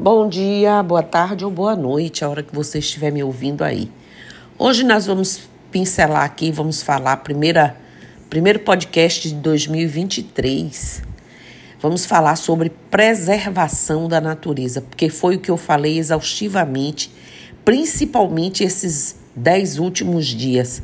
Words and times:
Bom 0.00 0.28
dia, 0.28 0.80
boa 0.80 1.02
tarde 1.02 1.44
ou 1.44 1.50
boa 1.50 1.74
noite, 1.74 2.24
a 2.24 2.28
hora 2.28 2.40
que 2.40 2.54
você 2.54 2.78
estiver 2.78 3.10
me 3.10 3.20
ouvindo 3.20 3.64
aí. 3.64 3.90
Hoje 4.56 4.84
nós 4.84 5.06
vamos 5.06 5.40
pincelar 5.72 6.22
aqui, 6.22 6.52
vamos 6.52 6.80
falar 6.80 7.16
primeira 7.16 7.76
primeiro 8.30 8.60
podcast 8.60 9.28
de 9.28 9.34
2023. 9.34 11.02
Vamos 11.80 12.06
falar 12.06 12.36
sobre 12.36 12.70
preservação 12.88 14.06
da 14.06 14.20
natureza, 14.20 14.80
porque 14.82 15.10
foi 15.10 15.34
o 15.34 15.40
que 15.40 15.50
eu 15.50 15.56
falei 15.56 15.98
exaustivamente, 15.98 17.12
principalmente 17.64 18.62
esses 18.62 19.16
dez 19.34 19.80
últimos 19.80 20.26
dias. 20.26 20.80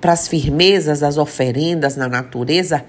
Para 0.00 0.10
as 0.10 0.26
firmezas, 0.26 1.04
as 1.04 1.18
oferendas 1.18 1.94
na 1.94 2.08
natureza, 2.08 2.84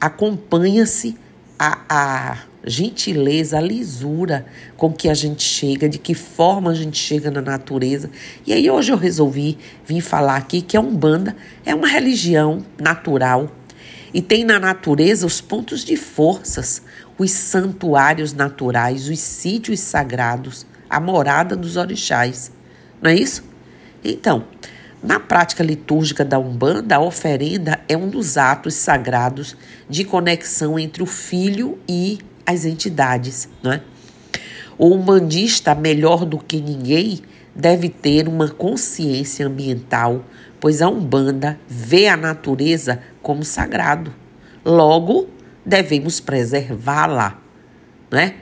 acompanha-se 0.00 1.16
a, 1.58 1.80
a 1.88 2.38
gentileza, 2.66 3.58
a 3.58 3.60
lisura 3.60 4.44
com 4.76 4.92
que 4.92 5.08
a 5.08 5.14
gente 5.14 5.42
chega, 5.42 5.88
de 5.88 5.98
que 5.98 6.14
forma 6.14 6.70
a 6.70 6.74
gente 6.74 6.98
chega 6.98 7.30
na 7.30 7.40
natureza. 7.40 8.10
E 8.46 8.52
aí 8.52 8.70
hoje 8.70 8.92
eu 8.92 8.96
resolvi 8.96 9.56
vir 9.86 10.00
falar 10.00 10.36
aqui 10.36 10.60
que 10.60 10.76
a 10.76 10.80
Umbanda 10.80 11.36
é 11.64 11.74
uma 11.74 11.86
religião 11.86 12.64
natural 12.78 13.50
e 14.12 14.20
tem 14.20 14.44
na 14.44 14.58
natureza 14.58 15.26
os 15.26 15.40
pontos 15.40 15.84
de 15.84 15.96
forças, 15.96 16.82
os 17.18 17.30
santuários 17.30 18.32
naturais, 18.32 19.08
os 19.08 19.18
sítios 19.18 19.80
sagrados, 19.80 20.66
a 20.88 20.98
morada 20.98 21.54
dos 21.54 21.76
orixás. 21.76 22.50
Não 23.00 23.10
é 23.10 23.14
isso? 23.14 23.44
Então, 24.02 24.44
na 25.02 25.20
prática 25.20 25.62
litúrgica 25.62 26.24
da 26.24 26.38
Umbanda, 26.38 26.96
a 26.96 27.00
oferenda 27.00 27.78
é 27.88 27.96
um 27.96 28.08
dos 28.08 28.36
atos 28.36 28.74
sagrados 28.74 29.56
de 29.88 30.04
conexão 30.04 30.78
entre 30.78 31.02
o 31.02 31.06
filho 31.06 31.78
e 31.88 32.18
as 32.46 32.64
entidades. 32.64 33.48
Não 33.62 33.72
é? 33.72 33.82
O 34.78 34.94
umbandista, 34.94 35.74
melhor 35.74 36.24
do 36.24 36.38
que 36.38 36.60
ninguém, 36.60 37.20
deve 37.54 37.88
ter 37.88 38.28
uma 38.28 38.48
consciência 38.48 39.46
ambiental, 39.46 40.24
pois 40.60 40.82
a 40.82 40.88
Umbanda 40.88 41.58
vê 41.66 42.06
a 42.06 42.16
natureza 42.16 43.00
como 43.22 43.42
sagrado. 43.42 44.12
Logo, 44.64 45.28
devemos 45.64 46.20
preservá-la. 46.20 47.40
Não 48.10 48.18
é? 48.18 48.34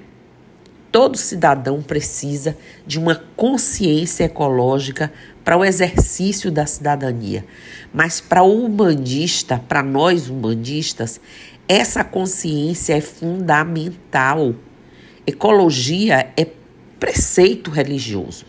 Todo 0.91 1.17
cidadão 1.17 1.83
precisa 1.83 2.57
de 2.87 2.99
uma 2.99 3.17
consciência 3.37 4.25
ecológica 4.25 5.13
para 5.45 5.57
o 5.57 5.65
exercício 5.65 6.51
da 6.51 6.67
cidadania. 6.67 7.45
Mas 7.93 8.21
para 8.21 8.43
o 8.43 8.65
humanista, 8.65 9.61
para 9.69 9.83
nós 9.83 10.29
humanistas, 10.29 11.21
essa 11.69 12.05
consciência 12.05 12.95
é 12.95 13.01
fundamental. 13.01 14.55
Ecologia 15.27 16.31
é 16.37 16.47
preceito 17.01 17.71
religioso. 17.71 18.45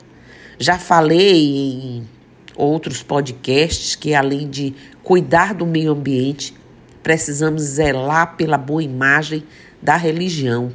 Já 0.60 0.78
falei 0.78 1.34
em 1.34 2.10
outros 2.56 3.02
podcasts 3.04 3.96
que, 3.96 4.14
além 4.14 4.50
de 4.50 4.74
cuidar 5.04 5.54
do 5.54 5.66
meio 5.66 5.92
ambiente, 5.92 6.54
precisamos 7.02 7.62
zelar 7.62 8.36
pela 8.36 8.58
boa 8.58 8.84
imagem 8.84 9.44
da 9.82 9.96
religião. 9.96 10.74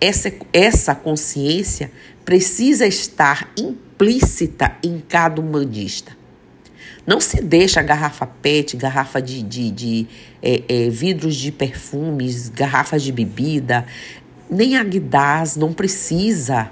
Essa, 0.00 0.32
essa 0.52 0.94
consciência 0.94 1.90
precisa 2.24 2.86
estar 2.86 3.50
implícita 3.58 4.76
em 4.82 5.00
cada 5.00 5.40
humanista. 5.40 6.15
Não 7.06 7.20
se 7.20 7.40
deixa 7.40 7.80
garrafa 7.82 8.26
PET, 8.26 8.76
garrafa 8.76 9.22
de, 9.22 9.40
de, 9.40 9.70
de 9.70 10.06
é, 10.42 10.62
é, 10.68 10.90
vidros 10.90 11.36
de 11.36 11.52
perfumes, 11.52 12.48
garrafas 12.48 13.00
de 13.00 13.12
bebida, 13.12 13.86
nem 14.50 14.76
aguidaz, 14.76 15.54
não 15.54 15.72
precisa. 15.72 16.68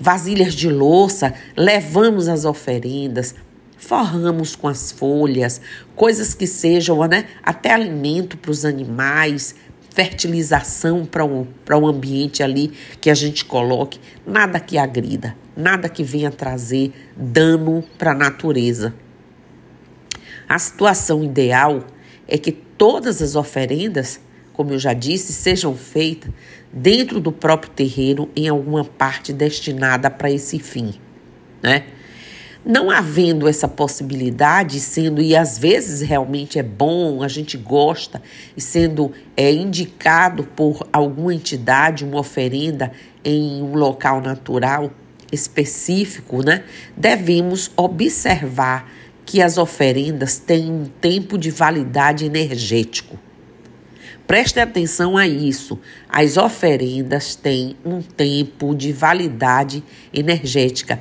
Vasilhas 0.00 0.52
de 0.54 0.68
louça, 0.68 1.32
levamos 1.56 2.26
as 2.26 2.44
oferendas, 2.44 3.36
forramos 3.76 4.56
com 4.56 4.66
as 4.66 4.90
folhas, 4.90 5.60
coisas 5.94 6.34
que 6.34 6.46
sejam 6.46 7.06
né, 7.06 7.26
até 7.40 7.72
alimento 7.72 8.36
para 8.36 8.50
os 8.50 8.64
animais, 8.64 9.54
fertilização 9.90 11.04
para 11.04 11.24
o, 11.24 11.46
para 11.64 11.78
o 11.78 11.86
ambiente 11.86 12.42
ali 12.42 12.72
que 13.00 13.10
a 13.10 13.14
gente 13.14 13.44
coloque, 13.44 14.00
nada 14.26 14.58
que 14.58 14.76
agrida, 14.76 15.36
nada 15.56 15.88
que 15.88 16.02
venha 16.02 16.32
trazer 16.32 16.92
dano 17.16 17.84
para 17.96 18.10
a 18.10 18.14
natureza. 18.14 18.92
A 20.50 20.58
situação 20.58 21.22
ideal 21.22 21.84
é 22.26 22.36
que 22.36 22.50
todas 22.50 23.22
as 23.22 23.36
oferendas, 23.36 24.18
como 24.52 24.72
eu 24.72 24.80
já 24.80 24.92
disse, 24.92 25.32
sejam 25.32 25.76
feitas 25.76 26.32
dentro 26.72 27.20
do 27.20 27.30
próprio 27.30 27.70
terreiro 27.70 28.28
em 28.34 28.48
alguma 28.48 28.84
parte 28.84 29.32
destinada 29.32 30.10
para 30.10 30.28
esse 30.28 30.58
fim, 30.58 30.94
né? 31.62 31.84
Não 32.66 32.90
havendo 32.90 33.46
essa 33.46 33.68
possibilidade, 33.68 34.80
sendo 34.80 35.22
e 35.22 35.36
às 35.36 35.56
vezes 35.56 36.00
realmente 36.00 36.58
é 36.58 36.64
bom, 36.64 37.22
a 37.22 37.28
gente 37.28 37.56
gosta, 37.56 38.20
e 38.56 38.60
sendo 38.60 39.12
é, 39.36 39.52
indicado 39.52 40.42
por 40.42 40.84
alguma 40.92 41.32
entidade 41.32 42.04
uma 42.04 42.18
oferenda 42.18 42.90
em 43.24 43.62
um 43.62 43.76
local 43.76 44.20
natural 44.20 44.90
específico, 45.30 46.44
né? 46.44 46.64
Devemos 46.96 47.70
observar 47.76 48.90
que 49.30 49.40
as 49.40 49.58
oferendas 49.58 50.38
têm 50.38 50.72
um 50.72 50.86
tempo 50.86 51.38
de 51.38 51.52
validade 51.52 52.24
energético. 52.24 53.16
Preste 54.26 54.58
atenção 54.58 55.16
a 55.16 55.24
isso. 55.24 55.78
As 56.08 56.36
oferendas 56.36 57.36
têm 57.36 57.76
um 57.84 58.02
tempo 58.02 58.74
de 58.74 58.92
validade 58.92 59.84
energética, 60.12 60.98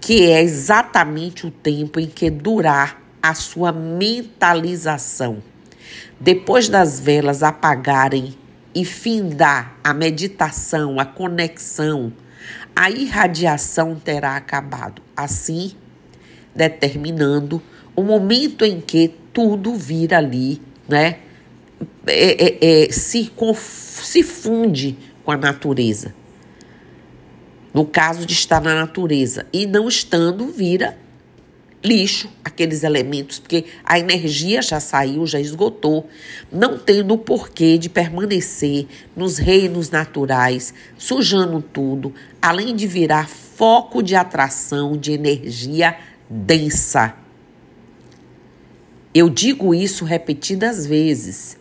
que 0.00 0.22
é 0.22 0.40
exatamente 0.40 1.46
o 1.46 1.50
tempo 1.50 2.00
em 2.00 2.06
que 2.06 2.30
durar 2.30 2.98
a 3.22 3.34
sua 3.34 3.72
mentalização. 3.72 5.42
Depois 6.18 6.70
das 6.70 6.98
velas 6.98 7.42
apagarem 7.42 8.34
e 8.74 8.86
findar 8.86 9.76
a 9.84 9.92
meditação, 9.92 10.98
a 10.98 11.04
conexão, 11.04 12.10
a 12.74 12.90
irradiação 12.90 13.96
terá 13.96 14.34
acabado. 14.34 15.02
Assim, 15.14 15.72
determinando 16.56 17.62
o 17.94 18.02
momento 18.02 18.64
em 18.64 18.80
que 18.80 19.14
tudo 19.32 19.74
vira 19.74 20.18
ali, 20.18 20.60
né? 20.88 21.18
É, 22.06 22.46
é, 22.46 22.84
é, 22.84 22.92
se, 22.92 23.30
se 23.58 24.22
funde 24.22 24.96
com 25.24 25.32
a 25.32 25.36
natureza. 25.36 26.14
No 27.74 27.84
caso 27.84 28.24
de 28.24 28.32
estar 28.32 28.60
na 28.60 28.74
natureza 28.74 29.44
e 29.52 29.66
não 29.66 29.86
estando, 29.86 30.46
vira 30.46 30.96
lixo 31.84 32.28
aqueles 32.42 32.82
elementos, 32.82 33.38
porque 33.38 33.66
a 33.84 33.98
energia 33.98 34.60
já 34.62 34.80
saiu, 34.80 35.26
já 35.26 35.38
esgotou, 35.38 36.08
não 36.50 36.78
tendo 36.78 37.16
porquê 37.18 37.78
de 37.78 37.88
permanecer 37.88 38.86
nos 39.14 39.38
reinos 39.38 39.90
naturais, 39.90 40.74
sujando 40.98 41.60
tudo, 41.60 42.12
além 42.40 42.74
de 42.74 42.86
virar 42.86 43.28
foco 43.28 44.02
de 44.02 44.14
atração 44.16 44.96
de 44.96 45.12
energia 45.12 45.96
densa. 46.28 47.14
Eu 49.14 49.30
digo 49.30 49.74
isso 49.74 50.04
repetidas 50.04 50.86
vezes, 50.86 51.56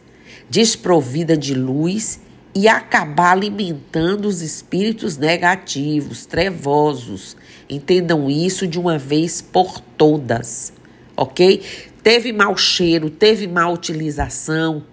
desprovida 0.49 1.37
de 1.37 1.53
luz 1.53 2.19
e 2.53 2.67
acabar 2.67 3.31
alimentando 3.31 4.27
os 4.27 4.41
espíritos 4.41 5.17
negativos, 5.17 6.25
trevosos. 6.25 7.35
Entendam 7.69 8.29
isso 8.29 8.67
de 8.67 8.79
uma 8.79 8.97
vez 8.97 9.41
por 9.41 9.79
todas, 9.79 10.73
ok? 11.15 11.63
Teve 12.03 12.31
mau 12.31 12.55
cheiro, 12.55 13.09
teve 13.09 13.47
má 13.47 13.67
utilização, 13.67 14.83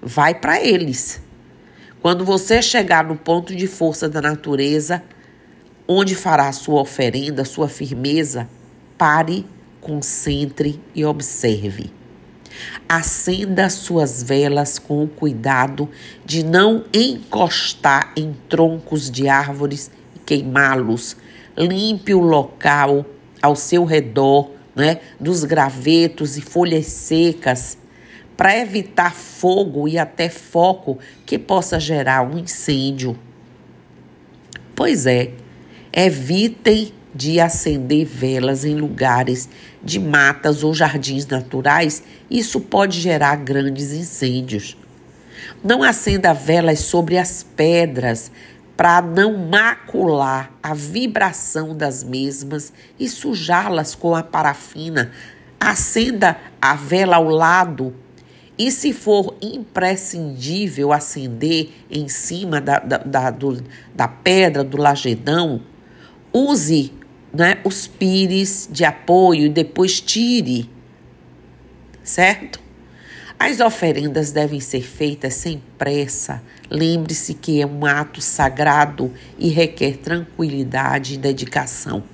vai 0.00 0.34
para 0.34 0.60
eles. 0.60 1.22
Quando 2.00 2.24
você 2.24 2.60
chegar 2.60 3.04
no 3.04 3.16
ponto 3.16 3.54
de 3.54 3.66
força 3.66 4.08
da 4.08 4.20
natureza, 4.20 5.02
onde 5.86 6.14
fará 6.14 6.50
sua 6.52 6.80
oferenda, 6.80 7.44
sua 7.44 7.68
firmeza, 7.68 8.48
Pare, 8.96 9.44
concentre 9.80 10.80
e 10.94 11.04
observe. 11.04 11.90
Acenda 12.88 13.68
suas 13.68 14.22
velas 14.22 14.78
com 14.78 15.02
o 15.02 15.08
cuidado 15.08 15.88
de 16.24 16.44
não 16.44 16.84
encostar 16.92 18.12
em 18.16 18.34
troncos 18.48 19.10
de 19.10 19.28
árvores 19.28 19.90
e 20.14 20.18
queimá-los. 20.20 21.16
Limpe 21.56 22.14
o 22.14 22.20
local 22.20 23.04
ao 23.42 23.56
seu 23.56 23.84
redor, 23.84 24.50
né, 24.74 25.00
dos 25.18 25.44
gravetos 25.44 26.36
e 26.36 26.40
folhas 26.40 26.86
secas, 26.86 27.76
para 28.36 28.58
evitar 28.58 29.12
fogo 29.12 29.86
e 29.88 29.98
até 29.98 30.28
foco 30.28 30.98
que 31.24 31.38
possa 31.38 31.78
gerar 31.78 32.22
um 32.22 32.38
incêndio. 32.38 33.18
Pois 34.74 35.06
é, 35.06 35.32
evitem 35.92 36.92
de 37.14 37.38
acender 37.38 38.04
velas 38.04 38.64
em 38.64 38.74
lugares 38.74 39.48
de 39.82 40.00
matas 40.00 40.64
ou 40.64 40.74
jardins 40.74 41.26
naturais, 41.26 42.02
isso 42.30 42.60
pode 42.60 43.00
gerar 43.00 43.36
grandes 43.36 43.92
incêndios. 43.92 44.76
Não 45.62 45.82
acenda 45.82 46.34
velas 46.34 46.80
sobre 46.80 47.16
as 47.16 47.42
pedras, 47.42 48.30
para 48.76 49.00
não 49.00 49.36
macular 49.36 50.52
a 50.62 50.74
vibração 50.74 51.76
das 51.76 52.02
mesmas 52.02 52.72
e 52.98 53.08
sujá-las 53.08 53.94
com 53.94 54.14
a 54.14 54.22
parafina. 54.22 55.12
Acenda 55.60 56.36
a 56.60 56.74
vela 56.74 57.16
ao 57.16 57.28
lado 57.28 57.94
e, 58.58 58.70
se 58.70 58.92
for 58.92 59.36
imprescindível 59.40 60.92
acender 60.92 61.72
em 61.90 62.08
cima 62.08 62.60
da, 62.60 62.78
da, 62.78 62.98
da, 62.98 63.30
do, 63.30 63.62
da 63.94 64.06
pedra 64.08 64.62
do 64.62 64.76
lagedão, 64.76 65.60
use 66.32 66.92
né, 67.34 67.58
os 67.64 67.86
pires 67.86 68.68
de 68.70 68.84
apoio 68.84 69.46
e 69.46 69.48
depois 69.48 70.00
tire, 70.00 70.70
certo? 72.02 72.62
As 73.38 73.58
oferendas 73.58 74.30
devem 74.30 74.60
ser 74.60 74.82
feitas 74.82 75.34
sem 75.34 75.60
pressa. 75.76 76.40
Lembre-se 76.70 77.34
que 77.34 77.60
é 77.60 77.66
um 77.66 77.84
ato 77.84 78.20
sagrado 78.20 79.12
e 79.38 79.48
requer 79.48 79.96
tranquilidade 79.96 81.14
e 81.14 81.18
dedicação. 81.18 82.04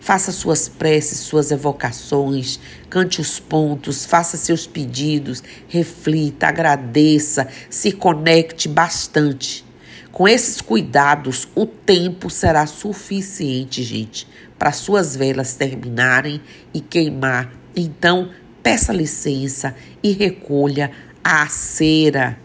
Faça 0.00 0.30
suas 0.30 0.68
preces, 0.68 1.20
suas 1.20 1.50
evocações, 1.50 2.60
cante 2.90 3.20
os 3.20 3.40
pontos, 3.40 4.04
faça 4.04 4.36
seus 4.36 4.66
pedidos, 4.66 5.42
reflita, 5.68 6.48
agradeça, 6.48 7.48
se 7.70 7.92
conecte 7.92 8.68
bastante. 8.68 9.67
Com 10.10 10.26
esses 10.26 10.60
cuidados, 10.60 11.46
o 11.54 11.66
tempo 11.66 12.30
será 12.30 12.66
suficiente, 12.66 13.82
gente, 13.82 14.26
para 14.58 14.72
suas 14.72 15.14
velas 15.14 15.54
terminarem 15.54 16.40
e 16.72 16.80
queimar. 16.80 17.52
Então, 17.76 18.30
peça 18.62 18.92
licença 18.92 19.74
e 20.02 20.12
recolha 20.12 20.90
a 21.22 21.46
cera 21.48 22.38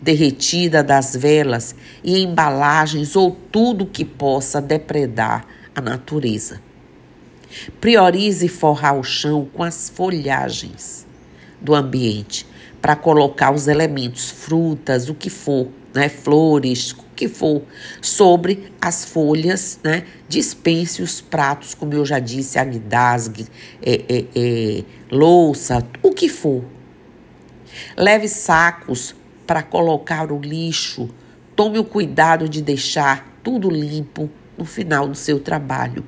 derretida 0.00 0.82
das 0.82 1.14
velas 1.14 1.76
e 2.02 2.22
embalagens 2.22 3.14
ou 3.14 3.30
tudo 3.30 3.86
que 3.86 4.04
possa 4.04 4.60
depredar 4.60 5.46
a 5.74 5.80
natureza. 5.80 6.60
Priorize 7.80 8.48
forrar 8.48 8.98
o 8.98 9.04
chão 9.04 9.48
com 9.52 9.62
as 9.62 9.88
folhagens 9.88 11.06
do 11.60 11.74
ambiente 11.74 12.46
para 12.80 12.96
colocar 12.96 13.52
os 13.52 13.68
elementos, 13.68 14.28
frutas, 14.28 15.08
o 15.08 15.14
que 15.14 15.30
for, 15.30 15.68
né, 15.94 16.08
flores, 16.08 16.92
o 16.92 17.04
que 17.14 17.28
for, 17.28 17.62
sobre 18.00 18.72
as 18.80 19.04
folhas, 19.04 19.78
né, 19.82 20.04
dispense 20.28 21.02
os 21.02 21.20
pratos, 21.20 21.74
como 21.74 21.94
eu 21.94 22.04
já 22.04 22.18
disse, 22.18 22.58
aguidasgue, 22.58 23.46
é, 23.82 24.02
é, 24.08 24.24
é, 24.34 24.84
louça, 25.10 25.86
o 26.02 26.10
que 26.10 26.28
for. 26.28 26.64
Leve 27.96 28.28
sacos 28.28 29.14
para 29.46 29.62
colocar 29.62 30.30
o 30.30 30.40
lixo. 30.40 31.08
Tome 31.54 31.78
o 31.78 31.84
cuidado 31.84 32.48
de 32.48 32.62
deixar 32.62 33.38
tudo 33.42 33.68
limpo 33.70 34.30
no 34.56 34.64
final 34.64 35.06
do 35.08 35.14
seu 35.14 35.38
trabalho. 35.38 36.04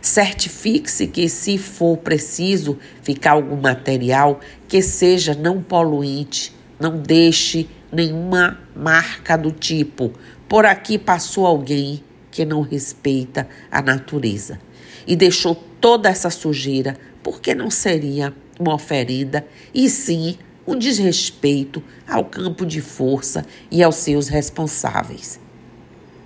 Certifique-se 0.00 1.06
que, 1.06 1.28
se 1.28 1.58
for 1.58 1.96
preciso 1.98 2.78
ficar 3.02 3.32
algum 3.32 3.56
material, 3.56 4.40
que 4.66 4.82
seja 4.82 5.34
não 5.34 5.62
poluente, 5.62 6.54
não 6.80 6.96
deixe 6.96 7.68
nenhuma 7.92 8.58
marca 8.74 9.36
do 9.36 9.50
tipo: 9.50 10.12
por 10.48 10.66
aqui 10.66 10.98
passou 10.98 11.46
alguém 11.46 12.02
que 12.30 12.44
não 12.44 12.60
respeita 12.60 13.48
a 13.70 13.82
natureza 13.82 14.60
e 15.06 15.16
deixou 15.16 15.54
toda 15.80 16.08
essa 16.08 16.30
sujeira, 16.30 16.96
porque 17.22 17.54
não 17.54 17.70
seria 17.70 18.34
uma 18.60 18.74
oferenda, 18.74 19.46
e 19.72 19.88
sim 19.88 20.36
um 20.66 20.76
desrespeito 20.76 21.82
ao 22.06 22.24
campo 22.24 22.66
de 22.66 22.80
força 22.82 23.46
e 23.70 23.82
aos 23.82 23.96
seus 23.96 24.28
responsáveis. 24.28 25.40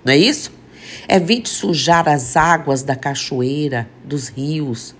Não 0.03 0.11
é 0.11 0.17
isso? 0.17 0.51
Evite 1.07 1.49
sujar 1.49 2.09
as 2.09 2.35
águas 2.35 2.83
da 2.83 2.95
cachoeira, 2.95 3.89
dos 4.03 4.27
rios. 4.27 4.93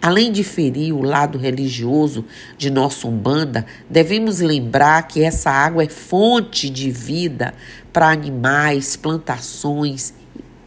Além 0.00 0.30
de 0.30 0.44
ferir 0.44 0.94
o 0.94 1.02
lado 1.02 1.38
religioso 1.38 2.24
de 2.56 2.70
nossa 2.70 3.08
Umbanda, 3.08 3.66
devemos 3.90 4.38
lembrar 4.40 5.08
que 5.08 5.22
essa 5.22 5.50
água 5.50 5.82
é 5.82 5.88
fonte 5.88 6.70
de 6.70 6.90
vida 6.90 7.52
para 7.92 8.08
animais, 8.08 8.94
plantações, 8.96 10.14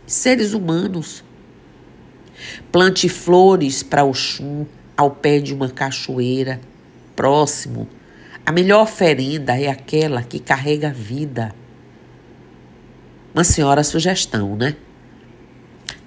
seres 0.05 0.53
humanos. 0.53 1.23
Plante 2.71 3.07
flores 3.07 3.83
para 3.83 4.03
o 4.03 4.13
chum 4.13 4.65
ao 4.97 5.11
pé 5.11 5.39
de 5.39 5.53
uma 5.53 5.69
cachoeira, 5.69 6.59
próximo 7.15 7.87
a 8.45 8.51
melhor 8.51 8.83
oferenda 8.83 9.59
é 9.59 9.69
aquela 9.69 10.23
que 10.23 10.39
carrega 10.39 10.91
vida. 10.91 11.53
Uma 13.33 13.43
senhora 13.43 13.83
sugestão, 13.83 14.55
né? 14.55 14.75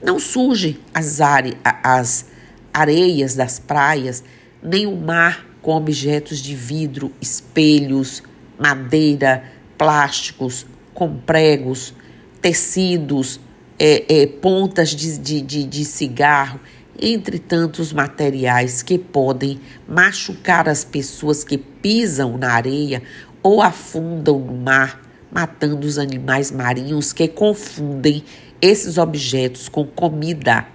Não 0.03 0.19
surge 0.19 0.81
as, 0.93 1.21
are, 1.21 1.57
as 1.65 2.27
areias 2.75 3.37
das 3.37 3.61
praias, 3.61 4.25
nem 4.61 4.87
o 4.87 4.97
mar 4.97 5.47
com 5.63 5.77
objetos 5.77 6.41
de 6.41 6.55
vidro, 6.55 7.13
espelhos, 7.21 8.23
madeira, 8.59 9.45
plásticos, 9.79 10.67
com 10.93 11.17
pregos, 11.17 11.95
tecidos, 12.43 13.41
é, 13.79 14.23
é, 14.23 14.27
pontas 14.27 14.91
de, 14.91 15.19
de, 15.19 15.41
de, 15.41 15.65
de 15.65 15.85
cigarro 15.85 16.61
entre 17.01 17.39
tantos 17.39 17.93
materiais 17.93 18.83
que 18.83 18.99
podem 18.99 19.61
machucar 19.89 20.69
as 20.69 20.85
pessoas 20.85 21.43
que 21.43 21.59
pisam 21.59 22.37
na 22.39 22.53
areia 22.53 23.03
ou 23.43 23.61
afundam 23.61 24.39
no 24.39 24.55
mar, 24.55 25.03
matando 25.31 25.87
os 25.87 25.99
animais 25.99 26.51
marinhos 26.51 27.13
que 27.13 27.27
confundem 27.27 28.23
esses 28.61 28.97
objetos 28.97 29.69
com 29.69 29.85
comida, 29.85 30.67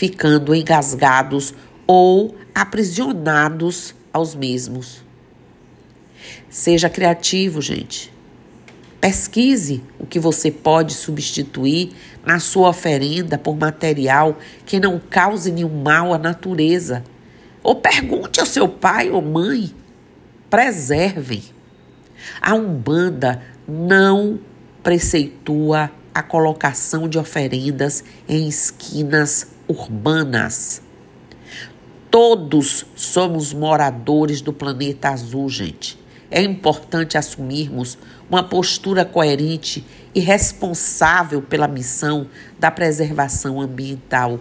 ficando 0.00 0.54
engasgados 0.54 1.52
ou 1.86 2.34
aprisionados 2.54 3.94
aos 4.10 4.34
mesmos. 4.34 5.04
Seja 6.48 6.88
criativo, 6.88 7.60
gente. 7.60 8.10
Pesquise 8.98 9.82
o 9.98 10.06
que 10.06 10.18
você 10.18 10.50
pode 10.50 10.94
substituir 10.94 11.92
na 12.24 12.40
sua 12.40 12.70
oferenda 12.70 13.36
por 13.36 13.54
material 13.58 14.38
que 14.64 14.80
não 14.80 14.98
cause 14.98 15.52
nenhum 15.52 15.82
mal 15.82 16.14
à 16.14 16.18
natureza. 16.18 17.04
Ou 17.62 17.76
pergunte 17.76 18.40
ao 18.40 18.46
seu 18.46 18.66
pai 18.66 19.10
ou 19.10 19.20
mãe. 19.20 19.70
Preservem. 20.48 21.42
A 22.40 22.54
Umbanda 22.54 23.42
não 23.68 24.40
preceitua 24.82 25.90
a 26.14 26.22
colocação 26.22 27.06
de 27.06 27.18
oferendas 27.18 28.02
em 28.26 28.48
esquinas 28.48 29.59
urbanas. 29.70 30.82
Todos 32.10 32.84
somos 32.96 33.52
moradores 33.52 34.40
do 34.40 34.52
planeta 34.52 35.10
azul, 35.10 35.48
gente. 35.48 35.98
É 36.30 36.42
importante 36.42 37.16
assumirmos 37.16 37.96
uma 38.28 38.42
postura 38.42 39.04
coerente 39.04 39.84
e 40.14 40.20
responsável 40.20 41.40
pela 41.40 41.68
missão 41.68 42.26
da 42.58 42.70
preservação 42.70 43.60
ambiental. 43.60 44.40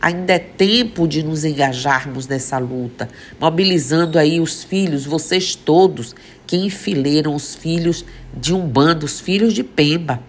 Ainda 0.00 0.34
é 0.34 0.38
tempo 0.38 1.06
de 1.06 1.22
nos 1.22 1.44
engajarmos 1.44 2.26
nessa 2.26 2.58
luta, 2.58 3.08
mobilizando 3.40 4.18
aí 4.18 4.40
os 4.40 4.62
filhos, 4.62 5.04
vocês 5.04 5.54
todos 5.54 6.14
que 6.46 6.56
enfileiram 6.56 7.34
os 7.34 7.54
filhos 7.54 8.04
de 8.34 8.54
um 8.54 8.66
bando, 8.66 9.06
os 9.06 9.20
filhos 9.20 9.52
de 9.52 9.64
Pemba, 9.64 10.22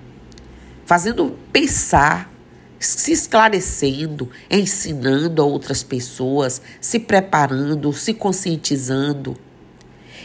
fazendo 0.85 1.37
pensar, 1.51 2.31
se 2.79 3.11
esclarecendo, 3.11 4.29
ensinando 4.49 5.41
a 5.41 5.45
outras 5.45 5.83
pessoas, 5.83 6.61
se 6.79 6.99
preparando, 6.99 7.91
se 7.93 8.13
conscientizando. 8.13 9.35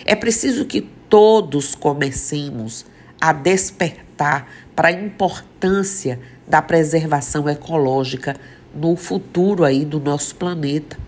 É 0.05 0.15
preciso 0.15 0.65
que 0.65 0.83
todos 1.09 1.75
comecemos 1.75 2.85
a 3.21 3.33
despertar 3.33 4.49
para 4.75 4.89
a 4.89 4.93
importância 4.93 6.19
da 6.47 6.61
preservação 6.61 7.49
ecológica 7.49 8.37
no 8.75 8.97
futuro 8.97 9.65
aí 9.65 9.85
do 9.85 10.01
nosso 10.01 10.35
planeta, 10.35 10.99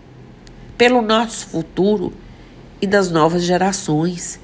pelo 0.77 1.01
nosso 1.01 1.47
futuro 1.47 2.13
e 2.81 2.87
das 2.87 3.11
novas 3.11 3.43
gerações. 3.43 4.39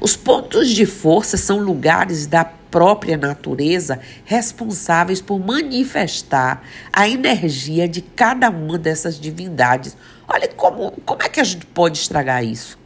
Os 0.00 0.16
pontos 0.16 0.68
de 0.68 0.84
força 0.84 1.36
são 1.36 1.58
lugares 1.58 2.26
da 2.26 2.44
própria 2.72 3.18
natureza 3.18 4.00
responsáveis 4.24 5.20
por 5.20 5.38
manifestar 5.38 6.64
a 6.90 7.06
energia 7.06 7.86
de 7.86 8.00
cada 8.00 8.48
uma 8.48 8.78
dessas 8.78 9.20
divindades. 9.20 9.96
Olha 10.26 10.48
como, 10.48 10.90
como 11.04 11.22
é 11.22 11.28
que 11.28 11.38
a 11.38 11.44
gente 11.44 11.66
pode 11.66 11.98
estragar 11.98 12.42
isso? 12.42 12.78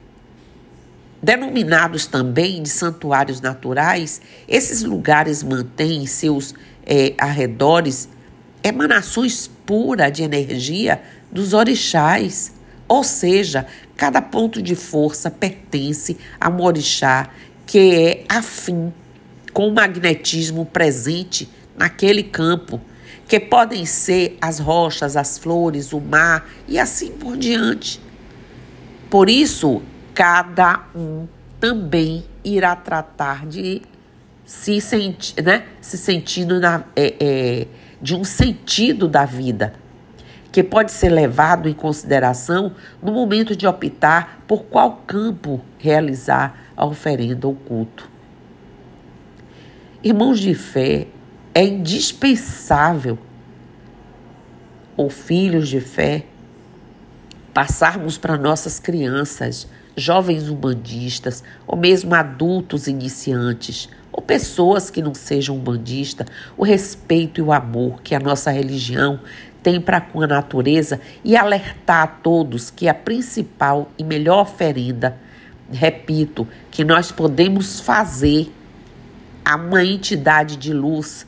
Denominados 1.22 2.06
também 2.06 2.62
de 2.62 2.68
santuários 2.68 3.40
naturais, 3.40 4.20
esses 4.46 4.82
lugares 4.82 5.42
mantêm 5.42 6.02
em 6.02 6.06
seus 6.06 6.54
é, 6.84 7.14
arredores 7.16 8.08
emanações 8.62 9.48
puras 9.64 10.12
de 10.12 10.24
energia 10.24 11.00
dos 11.30 11.52
orixás. 11.52 12.52
Ou 12.88 13.02
seja, 13.02 13.66
cada 13.96 14.20
ponto 14.20 14.60
de 14.60 14.74
força 14.74 15.30
pertence 15.30 16.16
a 16.40 16.48
um 16.48 16.60
orixá 16.62 17.30
que 17.64 17.94
é 17.94 18.24
afim 18.28 18.92
com 19.56 19.68
o 19.68 19.74
magnetismo 19.74 20.66
presente 20.66 21.48
naquele 21.78 22.22
campo, 22.22 22.78
que 23.26 23.40
podem 23.40 23.86
ser 23.86 24.36
as 24.38 24.58
rochas, 24.58 25.16
as 25.16 25.38
flores, 25.38 25.94
o 25.94 25.98
mar 25.98 26.46
e 26.68 26.78
assim 26.78 27.12
por 27.12 27.38
diante. 27.38 27.98
Por 29.08 29.30
isso, 29.30 29.80
cada 30.12 30.84
um 30.94 31.26
também 31.58 32.22
irá 32.44 32.76
tratar 32.76 33.46
de 33.46 33.80
se, 34.44 34.78
senti 34.78 35.40
né, 35.40 35.64
se 35.80 35.96
sentindo 35.96 36.60
na, 36.60 36.84
é, 36.94 37.14
é, 37.18 37.66
de 37.98 38.14
um 38.14 38.24
sentido 38.24 39.08
da 39.08 39.24
vida, 39.24 39.72
que 40.52 40.62
pode 40.62 40.92
ser 40.92 41.08
levado 41.08 41.66
em 41.66 41.72
consideração 41.72 42.74
no 43.02 43.10
momento 43.10 43.56
de 43.56 43.66
optar 43.66 44.42
por 44.46 44.64
qual 44.64 45.02
campo 45.06 45.62
realizar 45.78 46.72
a 46.76 46.84
oferenda 46.84 47.46
ou 47.46 47.54
culto. 47.54 48.15
Irmãos 50.02 50.38
de 50.38 50.54
fé, 50.54 51.06
é 51.54 51.64
indispensável, 51.64 53.18
ou 54.96 55.08
filhos 55.08 55.68
de 55.68 55.80
fé, 55.80 56.24
passarmos 57.54 58.18
para 58.18 58.36
nossas 58.36 58.78
crianças, 58.78 59.66
jovens 59.96 60.50
umbandistas, 60.50 61.42
ou 61.66 61.76
mesmo 61.76 62.14
adultos 62.14 62.86
iniciantes, 62.86 63.88
ou 64.12 64.20
pessoas 64.20 64.90
que 64.90 65.00
não 65.00 65.14
sejam 65.14 65.56
umbandistas, 65.56 66.26
o 66.56 66.64
respeito 66.64 67.40
e 67.40 67.42
o 67.42 67.52
amor 67.52 68.02
que 68.02 68.14
a 68.14 68.20
nossa 68.20 68.50
religião 68.50 69.20
tem 69.62 69.80
para 69.80 70.00
com 70.00 70.20
a 70.20 70.26
natureza 70.26 71.00
e 71.24 71.36
alertar 71.36 72.02
a 72.02 72.06
todos 72.06 72.70
que 72.70 72.86
a 72.86 72.94
principal 72.94 73.90
e 73.98 74.04
melhor 74.04 74.42
oferenda, 74.42 75.16
repito, 75.72 76.46
que 76.70 76.84
nós 76.84 77.10
podemos 77.10 77.80
fazer 77.80 78.52
a 79.46 79.54
uma 79.54 79.84
entidade 79.84 80.56
de 80.56 80.72
luz 80.72 81.24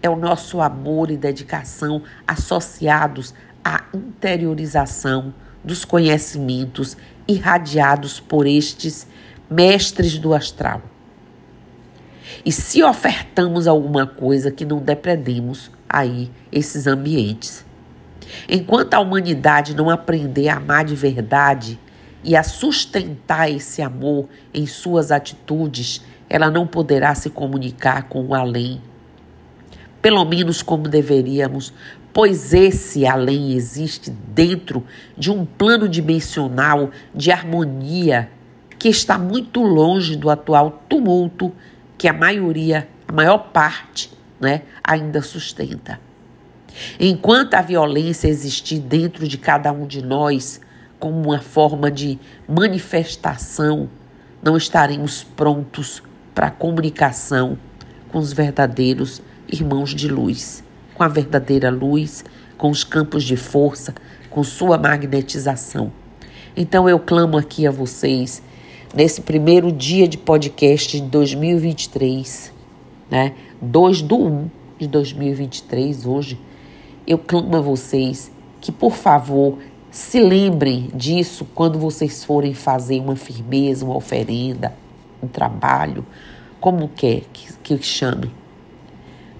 é 0.00 0.08
o 0.08 0.14
nosso 0.14 0.60
amor 0.60 1.10
e 1.10 1.16
dedicação 1.16 2.00
associados 2.24 3.34
à 3.64 3.82
interiorização 3.92 5.34
dos 5.64 5.84
conhecimentos 5.84 6.96
irradiados 7.26 8.20
por 8.20 8.46
estes 8.46 9.08
mestres 9.50 10.16
do 10.16 10.32
astral. 10.32 10.80
E 12.44 12.52
se 12.52 12.84
ofertamos 12.84 13.66
alguma 13.66 14.06
coisa 14.06 14.52
que 14.52 14.64
não 14.64 14.78
depredemos 14.78 15.68
aí 15.88 16.30
esses 16.52 16.86
ambientes. 16.86 17.66
Enquanto 18.48 18.94
a 18.94 19.00
humanidade 19.00 19.74
não 19.74 19.90
aprender 19.90 20.48
a 20.50 20.58
amar 20.58 20.84
de 20.84 20.94
verdade 20.94 21.80
e 22.26 22.34
a 22.34 22.42
sustentar 22.42 23.48
esse 23.48 23.80
amor 23.80 24.28
em 24.52 24.66
suas 24.66 25.12
atitudes, 25.12 26.02
ela 26.28 26.50
não 26.50 26.66
poderá 26.66 27.14
se 27.14 27.30
comunicar 27.30 28.08
com 28.08 28.26
o 28.26 28.34
além, 28.34 28.82
pelo 30.02 30.24
menos 30.24 30.60
como 30.60 30.88
deveríamos, 30.88 31.72
pois 32.12 32.52
esse 32.52 33.06
além 33.06 33.52
existe 33.52 34.10
dentro 34.10 34.84
de 35.16 35.30
um 35.30 35.46
plano 35.46 35.88
dimensional 35.88 36.90
de 37.14 37.30
harmonia 37.30 38.28
que 38.76 38.88
está 38.88 39.16
muito 39.16 39.62
longe 39.62 40.16
do 40.16 40.28
atual 40.28 40.82
tumulto 40.88 41.52
que 41.96 42.08
a 42.08 42.12
maioria, 42.12 42.88
a 43.06 43.12
maior 43.12 43.38
parte, 43.52 44.10
né, 44.40 44.62
ainda 44.82 45.22
sustenta. 45.22 46.00
Enquanto 46.98 47.54
a 47.54 47.62
violência 47.62 48.26
existir 48.26 48.80
dentro 48.80 49.28
de 49.28 49.38
cada 49.38 49.70
um 49.70 49.86
de 49.86 50.02
nós 50.02 50.60
como 50.98 51.20
uma 51.22 51.40
forma 51.40 51.90
de 51.90 52.18
manifestação, 52.48 53.88
não 54.42 54.56
estaremos 54.56 55.22
prontos 55.22 56.02
para 56.34 56.48
a 56.48 56.50
comunicação 56.50 57.58
com 58.10 58.18
os 58.18 58.32
verdadeiros 58.32 59.22
irmãos 59.50 59.94
de 59.94 60.08
luz, 60.08 60.62
com 60.94 61.02
a 61.02 61.08
verdadeira 61.08 61.70
luz, 61.70 62.24
com 62.56 62.70
os 62.70 62.84
campos 62.84 63.24
de 63.24 63.36
força, 63.36 63.94
com 64.30 64.42
sua 64.42 64.78
magnetização. 64.78 65.92
Então 66.56 66.88
eu 66.88 66.98
clamo 66.98 67.36
aqui 67.36 67.66
a 67.66 67.70
vocês, 67.70 68.42
nesse 68.94 69.20
primeiro 69.20 69.70
dia 69.70 70.08
de 70.08 70.16
podcast 70.16 71.00
de 71.00 71.06
2023, 71.06 72.52
né? 73.10 73.34
2 73.60 74.02
do 74.02 74.16
1 74.16 74.50
de 74.78 74.86
2023, 74.86 76.06
hoje, 76.06 76.38
eu 77.06 77.18
clamo 77.18 77.56
a 77.56 77.60
vocês 77.60 78.30
que, 78.60 78.72
por 78.72 78.94
favor, 78.94 79.58
se 79.96 80.20
lembrem 80.20 80.90
disso 80.92 81.46
quando 81.54 81.78
vocês 81.78 82.22
forem 82.22 82.52
fazer 82.52 83.00
uma 83.00 83.16
firmeza, 83.16 83.82
uma 83.82 83.96
oferenda, 83.96 84.74
um 85.22 85.26
trabalho, 85.26 86.04
como 86.60 86.86
quer 86.86 87.22
que, 87.32 87.50
que 87.62 87.82
chame. 87.82 88.30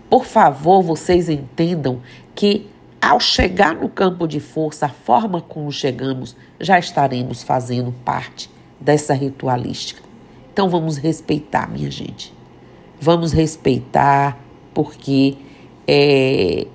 Por 0.09 0.25
favor, 0.25 0.83
vocês 0.83 1.29
entendam 1.29 2.01
que 2.35 2.67
ao 3.03 3.21
chegar 3.21 3.75
no 3.75 3.91
campo 3.91 4.27
de 4.27 4.41
força, 4.41 4.87
a 4.87 4.89
forma 4.89 5.43
como 5.43 5.71
chegamos, 5.71 6.35
já 6.59 6.79
estaremos 6.79 7.43
fazendo 7.43 7.93
parte 8.03 8.49
dessa 8.81 9.13
ritualística. 9.13 10.03
Então 10.55 10.71
vamos 10.71 10.97
respeitar, 10.97 11.71
minha 11.71 11.91
gente. 11.91 12.33
Vamos 12.99 13.31
respeitar, 13.31 14.41
porque 14.73 15.37
é, 15.87 16.67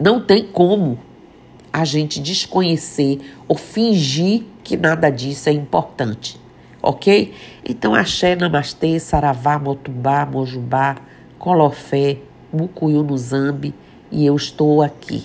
não 0.00 0.20
tem 0.20 0.44
como 0.44 0.98
a 1.72 1.84
gente 1.84 2.20
desconhecer 2.20 3.20
ou 3.48 3.56
fingir 3.56 4.42
que 4.62 4.76
nada 4.76 5.10
disso 5.10 5.48
é 5.48 5.52
importante 5.52 6.42
ok? 6.82 7.32
Então, 7.64 7.94
axé, 7.94 8.34
namastê, 8.34 8.98
saravá, 8.98 9.58
motubá, 9.58 10.26
mojubá, 10.26 10.96
colofé, 11.38 12.18
mucuyu 12.52 13.02
no 13.02 13.16
zambi 13.16 13.72
e 14.10 14.26
eu 14.26 14.34
estou 14.34 14.82
aqui 14.82 15.24